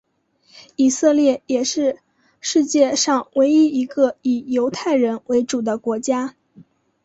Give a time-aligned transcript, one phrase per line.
[0.77, 1.99] 以色列也是
[2.39, 6.33] 世界上唯一一个以犹太人为主的国家。